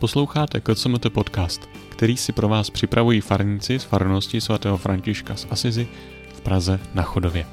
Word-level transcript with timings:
Posloucháte 0.00 0.60
KCMT 0.60 1.10
podcast, 1.12 1.68
který 1.88 2.16
si 2.16 2.32
pro 2.32 2.48
vás 2.48 2.70
připravují 2.70 3.20
farníci 3.20 3.78
z 3.78 3.84
farnosti 3.84 4.40
svatého 4.40 4.76
Františka 4.76 5.36
z 5.36 5.46
Asizi 5.50 5.88
v 6.34 6.40
Praze 6.40 6.80
na 6.94 7.02
Chodově. 7.02 7.46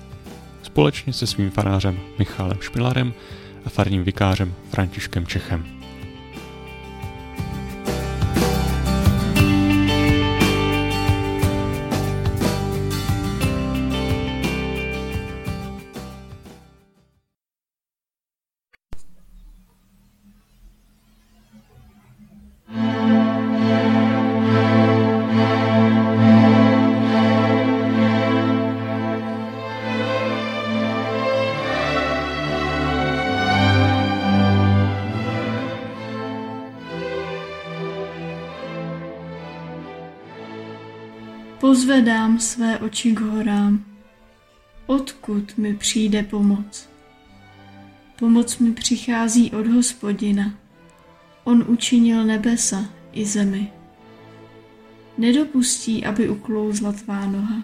Společně 0.63 1.13
se 1.13 1.27
svým 1.27 1.51
farářem 1.51 1.99
Michálem 2.19 2.57
Špilarem 2.61 3.13
a 3.65 3.69
farním 3.69 4.03
vikářem 4.03 4.53
Františkem 4.69 5.27
Čechem. 5.27 5.76
Pozvedám 41.59 42.39
své 42.39 42.79
oči 42.79 43.11
k 43.11 43.19
horám. 43.19 43.85
Odkud 44.85 45.57
mi 45.57 45.73
přijde 45.73 46.23
pomoc? 46.23 46.89
Pomoc 48.19 48.57
mi 48.57 48.71
přichází 48.71 49.51
od 49.51 49.67
hospodina. 49.67 50.53
On 51.43 51.65
učinil 51.67 52.25
nebesa 52.25 52.85
i 53.11 53.25
zemi. 53.25 53.71
Nedopustí, 55.17 56.05
aby 56.05 56.29
uklouzla 56.29 56.91
tvá 56.91 57.25
noha. 57.25 57.63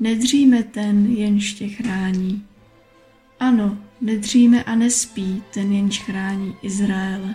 Nedříme 0.00 0.62
ten, 0.62 1.06
jenž 1.06 1.52
tě 1.52 1.68
chrání. 1.68 2.46
Ano, 3.40 3.78
nedříme 4.00 4.64
a 4.64 4.74
nespí 4.74 5.42
ten, 5.54 5.72
jenž 5.72 6.02
chrání 6.02 6.56
Izraele. 6.62 7.34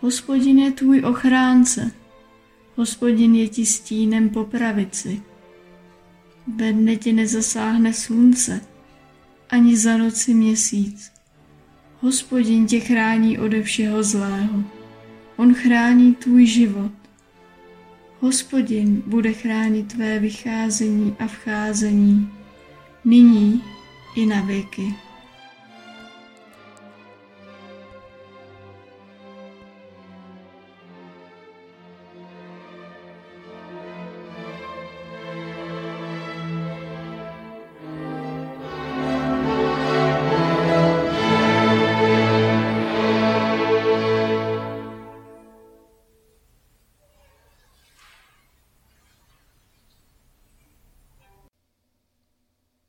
Hospodin 0.00 0.58
je 0.58 0.70
tvůj 0.70 1.02
ochránce, 1.04 1.90
Hospodin 2.76 3.34
je 3.34 3.48
ti 3.48 3.66
stínem 3.66 4.28
po 4.28 4.44
pravici. 4.44 5.22
Ve 6.56 6.72
dne 6.72 6.96
ti 6.96 7.12
nezasáhne 7.12 7.92
slunce, 7.92 8.60
ani 9.50 9.76
za 9.76 9.96
noci 9.96 10.34
měsíc. 10.34 11.12
Hospodin 12.00 12.66
tě 12.66 12.80
chrání 12.80 13.38
ode 13.38 13.62
všeho 13.62 14.02
zlého. 14.02 14.64
On 15.36 15.54
chrání 15.54 16.14
tvůj 16.14 16.46
život. 16.46 16.92
Hospodin 18.20 19.02
bude 19.06 19.32
chránit 19.32 19.92
tvé 19.92 20.18
vycházení 20.18 21.16
a 21.18 21.26
vcházení, 21.26 22.30
nyní 23.04 23.62
i 24.16 24.26
na 24.26 24.40
věky. 24.40 25.05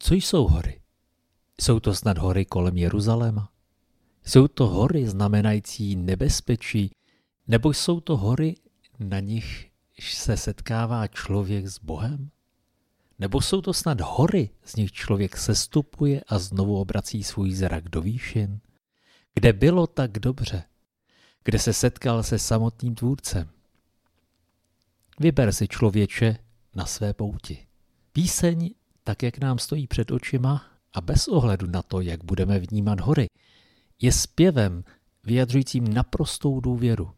Co 0.08 0.14
jsou 0.14 0.48
hory? 0.48 0.82
Jsou 1.62 1.80
to 1.80 1.96
snad 1.96 2.18
hory 2.18 2.46
kolem 2.46 2.78
Jeruzaléma? 2.78 3.52
Jsou 4.26 4.48
to 4.48 4.68
hory 4.68 5.08
znamenající 5.08 5.96
nebezpečí, 5.96 6.92
nebo 7.48 7.74
jsou 7.74 8.00
to 8.00 8.18
hory, 8.18 8.56
na 9.00 9.20
nich 9.20 9.72
se 10.00 10.38
setkává 10.38 11.08
člověk 11.08 11.68
s 11.68 11.80
Bohem? 11.80 12.30
Nebo 13.20 13.42
jsou 13.42 13.62
to 13.62 13.74
snad 13.74 14.02
hory, 14.02 14.50
z 14.64 14.76
nich 14.76 14.92
člověk 14.92 15.38
sestupuje 15.38 16.22
a 16.28 16.40
znovu 16.40 16.80
obrací 16.80 17.24
svůj 17.24 17.52
zrak 17.52 17.90
do 17.90 18.02
výšin? 18.02 18.60
Kde 19.34 19.54
bylo 19.54 19.88
tak 19.88 20.12
dobře? 20.12 20.64
Kde 21.44 21.60
se 21.60 21.74
setkal 21.74 22.24
se 22.24 22.40
samotným 22.40 22.96
tvůrcem? 22.96 23.50
Vyber 25.20 25.54
si 25.54 25.68
člověče 25.68 26.38
na 26.76 26.86
své 26.86 27.14
pouti. 27.14 27.68
Píseň 28.12 28.74
tak 29.08 29.24
jak 29.24 29.38
nám 29.38 29.60
stojí 29.60 29.88
před 29.88 30.12
očima 30.12 30.66
a 30.94 31.02
bez 31.02 31.28
ohledu 31.28 31.68
na 31.68 31.82
to, 31.82 32.02
jak 32.02 32.24
budeme 32.24 32.60
vnímat 32.60 33.00
hory, 33.00 33.28
je 34.02 34.12
zpěvem 34.12 34.84
vyjadřujícím 35.24 35.94
naprostou 35.94 36.60
důvěru. 36.60 37.12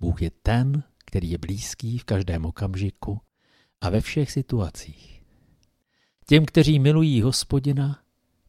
Bůh 0.00 0.22
je 0.22 0.30
ten, 0.42 0.82
který 1.04 1.30
je 1.30 1.38
blízký 1.38 1.98
v 1.98 2.04
každém 2.04 2.44
okamžiku 2.44 3.20
a 3.80 3.90
ve 3.90 4.00
všech 4.00 4.30
situacích. 4.30 5.22
Těm, 6.26 6.44
kteří 6.44 6.78
milují 6.78 7.22
hospodina, 7.22 8.00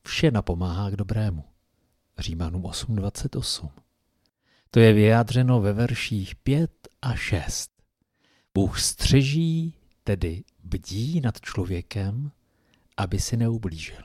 vše 0.03 0.31
napomáhá 0.31 0.89
k 0.89 0.95
dobrému. 0.95 1.43
Římanům 2.19 2.63
8.28. 2.63 3.69
To 4.71 4.79
je 4.79 4.93
vyjádřeno 4.93 5.61
ve 5.61 5.73
verších 5.73 6.35
5 6.35 6.71
a 7.01 7.15
6. 7.15 7.71
Bůh 8.53 8.79
střeží, 8.79 9.73
tedy 10.03 10.43
bdí 10.63 11.21
nad 11.21 11.41
člověkem, 11.41 12.31
aby 12.97 13.19
si 13.19 13.37
neublížil. 13.37 14.03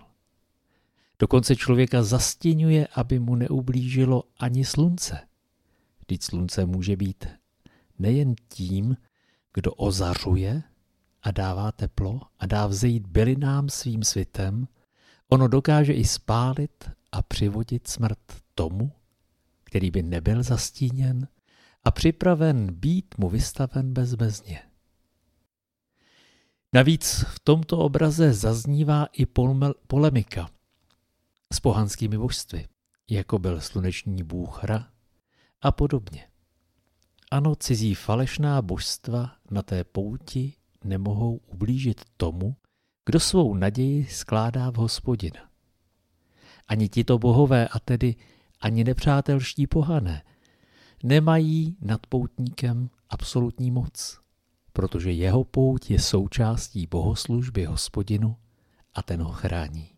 Dokonce 1.19 1.57
člověka 1.57 2.03
zastěňuje, 2.03 2.87
aby 2.87 3.19
mu 3.19 3.35
neublížilo 3.35 4.25
ani 4.39 4.65
slunce. 4.65 5.19
Vždyť 5.99 6.23
slunce 6.23 6.67
může 6.67 6.97
být 6.97 7.27
nejen 7.99 8.35
tím, 8.49 8.97
kdo 9.55 9.75
ozařuje 9.75 10.63
a 11.23 11.31
dává 11.31 11.73
teplo 11.73 12.21
a 12.39 12.47
dá 12.47 12.67
vzejít 12.67 13.07
bylinám 13.07 13.69
svým 13.69 14.03
svitem, 14.03 14.69
ono 15.29 15.49
dokáže 15.49 15.93
i 15.93 16.05
spálit 16.05 16.91
a 17.13 17.23
přivodit 17.23 17.89
smrt 17.89 18.19
tomu, 18.55 18.93
který 19.65 19.91
by 19.91 20.03
nebyl 20.03 20.43
zastíněn 20.43 21.29
a 21.85 21.91
připraven 21.91 22.75
být 22.75 23.15
mu 23.19 23.29
vystaven 23.29 23.93
bezmezně. 23.93 24.72
Navíc 26.75 27.25
v 27.29 27.41
tomto 27.41 27.79
obraze 27.79 28.33
zaznívá 28.33 29.07
i 29.13 29.27
polemika 29.87 30.51
s 31.53 31.61
pohanskými 31.61 32.19
božstvy, 32.19 32.69
jako 33.11 33.39
byl 33.39 33.61
sluneční 33.61 34.23
bůh 34.23 34.63
Hra 34.63 34.89
a 35.63 35.73
podobně. 35.73 36.29
Ano, 37.31 37.55
cizí 37.57 37.95
falešná 37.95 38.63
božstva 38.63 39.37
na 39.51 39.63
té 39.63 39.85
pouti 39.85 40.55
nemohou 40.85 41.41
ublížit 41.47 42.01
tomu, 42.17 42.57
kdo 43.07 43.21
svou 43.21 43.55
naději 43.55 44.07
skládá 44.07 44.71
v 44.71 44.75
hospodina. 44.75 45.51
Ani 46.69 46.89
tito 46.89 47.19
bohové, 47.19 47.69
a 47.69 47.79
tedy 47.79 48.15
ani 48.61 48.85
nepřátelští 48.85 49.67
pohané, 49.67 50.23
nemají 51.03 51.77
nad 51.81 52.07
poutníkem 52.07 52.91
absolutní 53.09 53.71
moc 53.71 54.22
protože 54.73 55.11
jeho 55.13 55.45
pouť 55.45 55.91
je 55.91 55.99
součástí 55.99 56.87
bohoslužby 56.87 57.65
hospodinu 57.65 58.37
a 58.95 59.03
ten 59.03 59.23
ho 59.23 59.33
chrání. 59.33 59.91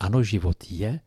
Ano, 0.00 0.22
život 0.22 0.64
je 0.70 1.00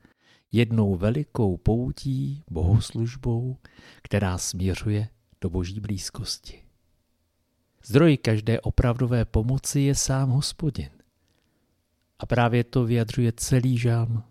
jednou 0.51 0.95
velikou 0.95 1.57
poutí, 1.57 2.43
bohoslužbou, 2.49 3.57
která 4.03 4.37
směřuje 4.37 5.07
do 5.41 5.49
boží 5.49 5.79
blízkosti. 5.79 6.63
Zdroj 7.85 8.17
každé 8.17 8.61
opravdové 8.61 9.25
pomoci 9.25 9.79
je 9.79 9.95
sám 9.95 10.29
hospodin. 10.29 10.89
A 12.19 12.25
právě 12.25 12.63
to 12.63 12.85
vyjadřuje 12.85 13.31
celý 13.31 13.77
žán. 13.77 14.23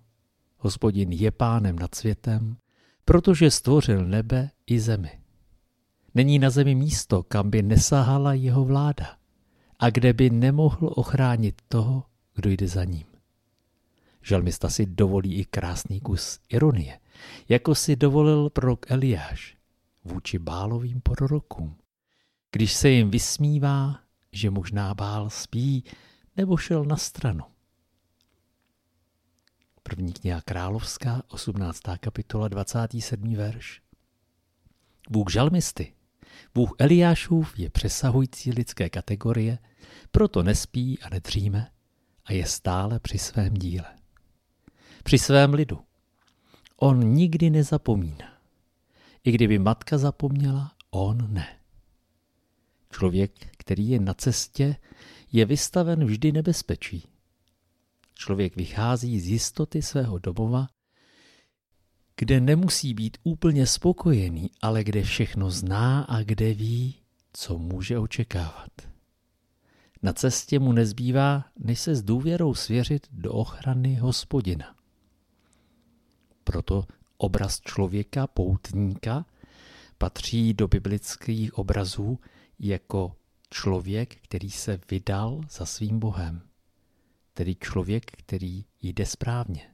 Hospodin 0.59 1.13
je 1.13 1.31
pánem 1.31 1.79
nad 1.79 1.95
světem, 1.95 2.57
protože 3.05 3.51
stvořil 3.51 4.07
nebe 4.07 4.51
i 4.67 4.81
zemi. 4.81 5.20
Není 6.15 6.39
na 6.39 6.51
zemi 6.51 6.75
místo, 6.75 7.23
kam 7.23 7.51
by 7.51 7.63
nesahala 7.63 8.35
jeho 8.35 8.65
vláda 8.65 9.17
a 9.79 9.91
kde 9.91 10.13
by 10.13 10.31
nemohl 10.31 10.93
ochránit 10.97 11.63
toho, 11.69 12.05
kdo 12.35 12.51
jde 12.51 12.69
za 12.69 12.85
ním. 12.85 13.07
Žalmista 14.23 14.69
si 14.69 14.87
dovolí 14.87 15.35
i 15.35 15.45
krásný 15.45 16.01
kus 16.01 16.39
ironie, 16.49 17.01
jako 17.49 17.75
si 17.75 17.97
dovolil 17.97 18.51
prorok 18.51 18.91
Eliáš 18.91 19.61
vůči 20.05 20.39
bálovým 20.39 21.01
prorokům, 21.01 21.77
když 22.53 22.75
se 22.75 22.89
jim 22.91 23.11
vysmívá, 23.11 24.01
že 24.33 24.51
možná 24.51 24.95
bál 24.95 25.31
spí 25.31 25.85
nebo 26.37 26.57
šel 26.57 26.85
na 26.85 26.97
stranu. 26.97 27.45
První 29.83 30.13
kniha 30.13 30.41
královská, 30.41 31.23
18. 31.29 31.81
kapitola, 32.01 32.49
27. 32.49 33.35
verš. 33.35 33.83
Bůh 35.11 35.31
žalmisty, 35.33 35.95
Bůh 36.55 36.73
Eliášův 36.79 37.59
je 37.59 37.71
přesahující 37.71 38.53
lidské 38.53 38.91
kategorie, 38.91 39.59
proto 40.11 40.43
nespí 40.43 40.99
a 41.03 41.09
nedříme 41.09 41.71
a 42.25 42.33
je 42.33 42.47
stále 42.47 43.01
při 43.01 43.19
svém 43.19 43.55
díle. 43.55 43.87
Při 45.03 45.19
svém 45.19 45.55
lidu. 45.55 45.81
On 46.77 47.13
nikdy 47.13 47.51
nezapomíná. 47.51 48.39
I 49.25 49.33
kdyby 49.33 49.59
matka 49.59 49.99
zapomněla, 49.99 50.73
on 50.91 51.35
ne. 51.35 51.57
Člověk, 52.91 53.33
který 53.57 53.89
je 53.89 54.01
na 54.01 54.15
cestě, 54.15 54.77
je 55.33 55.45
vystaven 55.45 56.05
vždy 56.05 56.33
nebezpečí. 56.33 57.09
Člověk 58.15 58.57
vychází 58.57 59.21
z 59.21 59.27
jistoty 59.27 59.83
svého 59.83 60.19
domova, 60.19 60.69
kde 62.21 62.41
nemusí 62.41 62.95
být 62.95 63.19
úplně 63.23 63.67
spokojený, 63.67 64.51
ale 64.63 64.85
kde 64.85 65.03
všechno 65.03 65.51
zná 65.51 66.03
a 66.03 66.23
kde 66.23 66.55
ví, 66.55 66.97
co 67.33 67.59
může 67.59 67.99
očekávat. 67.99 68.71
Na 70.03 70.13
cestě 70.13 70.59
mu 70.59 70.73
nezbývá, 70.73 71.45
než 71.59 71.81
se 71.81 71.95
s 71.95 72.03
důvěrou 72.03 72.55
svěřit 72.55 73.07
do 73.13 73.33
ochrany 73.33 73.95
hospodina. 73.95 74.77
Proto 76.45 76.85
obraz 77.17 77.61
člověka, 77.61 78.27
poutníka, 78.27 79.27
patří 79.99 80.55
do 80.55 80.69
biblických 80.69 81.59
obrazů 81.59 82.19
jako 82.59 83.17
člověk, 83.51 84.17
který 84.23 84.51
se 84.51 84.81
vydal 84.91 85.41
za 85.51 85.67
svým 85.67 85.99
Bohem, 85.99 86.43
tedy 87.35 87.55
člověk, 87.55 88.11
který 88.11 88.65
jde 88.83 89.07
správně. 89.07 89.71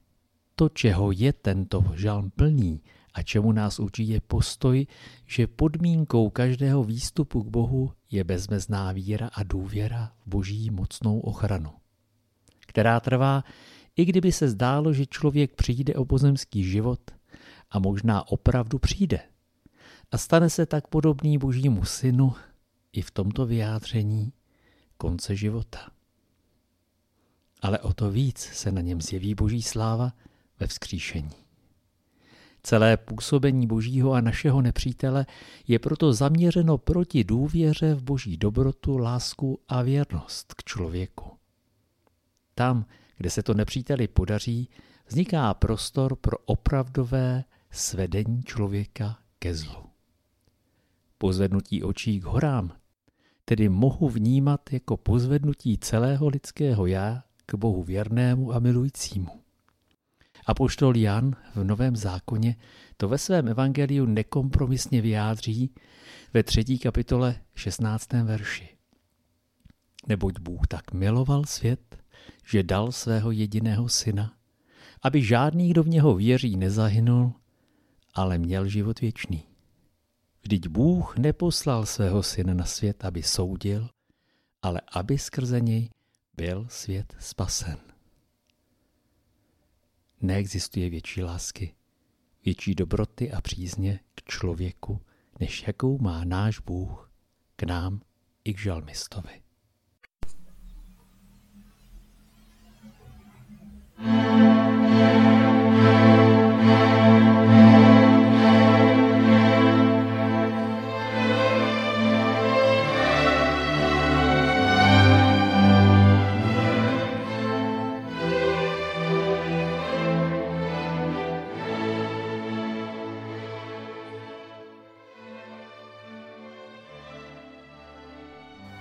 To, 0.57 0.69
čeho 0.69 1.13
je 1.13 1.33
tento 1.33 1.85
žalm 1.95 2.33
plný 2.33 2.81
a 3.13 3.23
čemu 3.23 3.53
nás 3.53 3.81
učí, 3.81 4.09
je 4.09 4.21
postoj, 4.21 4.87
že 5.27 5.47
podmínkou 5.47 6.31
každého 6.31 6.85
výstupu 6.85 7.43
k 7.43 7.49
Bohu 7.49 7.93
je 8.11 8.25
bezmezná 8.25 8.93
víra 8.93 9.29
a 9.33 9.43
důvěra 9.43 10.13
v 10.25 10.29
boží 10.29 10.71
mocnou 10.71 11.21
ochranu, 11.21 11.71
která 12.67 13.01
trvá, 13.01 13.45
i 13.97 14.05
kdyby 14.05 14.33
se 14.33 14.49
zdálo, 14.49 14.93
že 14.93 15.07
člověk 15.07 15.55
přijde 15.55 15.95
o 15.95 16.05
pozemský 16.05 16.65
život 16.65 17.01
a 17.71 17.79
možná 17.79 18.29
opravdu 18.29 18.79
přijde. 18.79 19.21
A 20.13 20.19
stane 20.19 20.51
se 20.51 20.67
tak 20.67 20.89
podobný 20.89 21.39
božímu 21.39 21.85
synu 21.85 22.33
i 22.93 23.03
v 23.03 23.11
tomto 23.11 23.47
vyjádření 23.47 24.33
konce 24.97 25.37
života. 25.37 25.91
Ale 27.63 27.79
o 27.79 27.93
to 27.93 28.11
víc 28.11 28.39
se 28.39 28.73
na 28.73 28.81
něm 28.81 29.01
zjeví 29.01 29.35
boží 29.35 29.63
sláva 29.63 30.13
ve 30.61 30.67
vzkříšení. 30.67 31.31
Celé 32.63 32.97
působení 32.97 33.67
božího 33.67 34.13
a 34.13 34.21
našeho 34.21 34.63
nepřítele 34.63 35.27
je 35.69 35.79
proto 35.79 36.13
zaměřeno 36.13 36.79
proti 36.79 37.25
důvěře 37.25 37.95
v 37.95 38.03
boží 38.03 38.37
dobrotu, 38.37 38.99
lásku 38.99 39.61
a 39.69 39.83
věrnost 39.83 40.55
k 40.55 40.65
člověku. 40.65 41.31
Tam, 42.55 42.87
kde 43.17 43.31
se 43.31 43.43
to 43.43 43.55
nepříteli 43.55 44.09
podaří, 44.09 44.69
vzniká 45.07 45.55
prostor 45.55 46.17
pro 46.17 46.39
opravdové 46.39 47.45
svedení 47.71 48.43
člověka 48.43 49.19
ke 49.39 49.55
zlu. 49.55 49.87
Pozvednutí 51.19 51.83
očí 51.83 52.21
k 52.21 52.25
horám 52.25 52.73
tedy 53.49 53.69
mohu 53.69 54.09
vnímat 54.09 54.73
jako 54.73 54.97
pozvednutí 54.97 55.79
celého 55.79 56.29
lidského 56.29 56.87
já 56.87 57.23
k 57.47 57.55
Bohu 57.55 57.83
věrnému 57.83 58.53
a 58.53 58.59
milujícímu. 58.59 59.46
A 60.47 60.55
poštol 60.55 60.97
Jan 60.97 61.37
v 61.55 61.65
Novém 61.65 61.97
zákoně 61.97 62.57
to 62.97 63.09
ve 63.09 63.19
svém 63.19 63.49
evangeliu 63.49 64.07
nekompromisně 64.07 65.01
vyjádří 65.01 65.75
ve 66.35 66.43
třetí 66.43 66.79
kapitole 66.79 67.37
16. 67.55 68.13
verši. 68.13 68.69
Neboť 70.07 70.39
Bůh 70.41 70.67
tak 70.67 70.93
miloval 70.93 71.45
svět, 71.45 71.97
že 72.47 72.63
dal 72.63 72.93
svého 72.93 73.31
jediného 73.31 73.89
syna, 73.89 74.35
aby 75.03 75.23
žádný, 75.23 75.71
kdo 75.71 75.83
v 75.83 75.89
něho 75.89 76.15
věří, 76.15 76.57
nezahynul, 76.57 77.33
ale 78.15 78.39
měl 78.39 78.69
život 78.69 79.01
věčný. 79.01 79.43
Vždyť 80.43 80.69
Bůh 80.69 81.17
neposlal 81.19 81.87
svého 81.87 82.23
syna 82.23 82.55
na 82.55 82.65
svět, 82.65 83.05
aby 83.05 83.23
soudil, 83.23 83.89
ale 84.63 84.81
aby 84.93 85.19
skrze 85.19 85.61
něj 85.61 85.91
byl 86.37 86.67
svět 86.69 87.17
spasen. 87.19 87.96
Neexistuje 90.21 90.91
větší 90.91 91.23
lásky, 91.23 91.75
větší 92.45 92.75
dobroty 92.75 93.33
a 93.33 93.41
přízně 93.41 94.01
k 94.15 94.23
člověku, 94.23 95.01
než 95.41 95.67
jakou 95.67 95.99
má 95.99 96.25
náš 96.25 96.59
Bůh 96.61 97.11
k 97.57 97.63
nám 97.63 98.01
i 98.45 98.55
k 98.55 98.59
žalmistovi. 98.59 99.46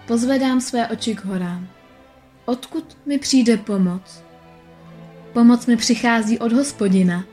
Pozvedám 0.08 0.62
své 0.62 0.88
oči 0.88 1.16
k 1.16 1.26
horám. 1.26 1.68
Odkud 2.46 2.98
mi 3.06 3.18
přijde 3.18 3.58
pomoc? 3.58 4.24
Pomoc 5.34 5.66
mi 5.66 5.78
přichází 5.78 6.40
od 6.40 6.52
hospodina. 6.52 7.26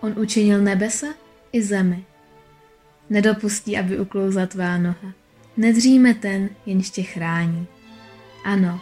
On 0.00 0.14
učinil 0.18 0.62
nebesa 0.62 1.06
i 1.52 1.62
zemi. 1.62 2.04
Nedopustí, 3.10 3.78
aby 3.78 3.98
uklouzla 3.98 4.46
tvá 4.46 4.78
noha. 4.78 5.12
Nedříme 5.56 6.14
ten, 6.14 6.48
jenž 6.66 6.90
tě 6.90 7.02
chrání. 7.02 7.66
Ano, 8.44 8.80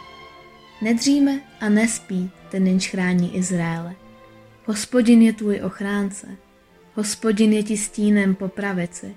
nedříme 0.83 1.41
a 1.61 1.69
nespí 1.69 2.31
ten, 2.51 2.67
jenž 2.67 2.91
chrání 2.91 3.37
Izraele. 3.37 3.95
Hospodin 4.67 5.23
je 5.23 5.33
tvůj 5.33 5.61
ochránce. 5.65 6.27
Hospodin 6.95 7.53
je 7.53 7.63
ti 7.63 7.77
stínem 7.77 8.35
po 8.35 8.49
pravici. 8.49 9.15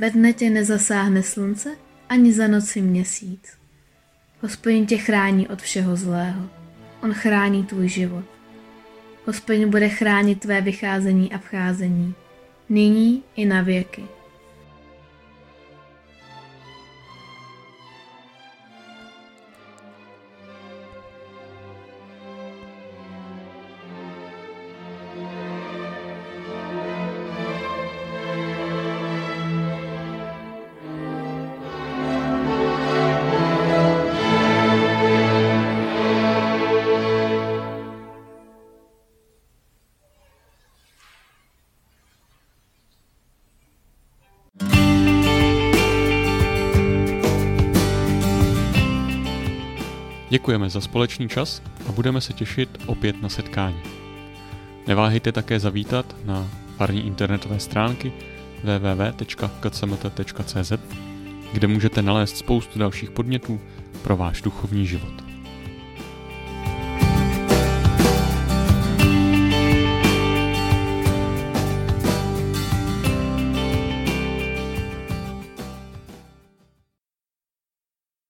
Ve 0.00 0.10
dne 0.10 0.32
tě 0.32 0.50
nezasáhne 0.50 1.22
slunce 1.22 1.76
ani 2.08 2.32
za 2.32 2.48
noci 2.48 2.82
měsíc. 2.82 3.58
Hospodin 4.40 4.86
tě 4.86 4.98
chrání 4.98 5.48
od 5.48 5.62
všeho 5.62 5.96
zlého. 5.96 6.50
On 7.02 7.14
chrání 7.14 7.64
tvůj 7.64 7.88
život. 7.88 8.24
Hospodin 9.26 9.70
bude 9.70 9.88
chránit 9.88 10.40
tvé 10.40 10.60
vycházení 10.60 11.32
a 11.32 11.38
vcházení, 11.38 12.14
nyní 12.68 13.22
i 13.36 13.44
na 13.44 13.62
věky. 13.62 14.04
Děkujeme 50.36 50.70
za 50.70 50.80
společný 50.80 51.28
čas 51.28 51.62
a 51.88 51.92
budeme 51.92 52.20
se 52.20 52.32
těšit 52.32 52.78
opět 52.86 53.22
na 53.22 53.28
setkání. 53.28 53.80
Neváhejte 54.86 55.32
také 55.32 55.60
zavítat 55.60 56.16
na 56.24 56.48
farní 56.76 57.06
internetové 57.06 57.60
stránky 57.60 58.12
www.kcmt.cz, 58.62 60.02
kde 61.52 61.66
můžete 61.66 62.02
nalézt 62.02 62.36
spoustu 62.36 62.78
dalších 62.78 63.10
podnětů 63.10 63.60
pro 64.02 64.16
váš 64.16 64.42
duchovní 64.42 64.86
život. 64.86 65.25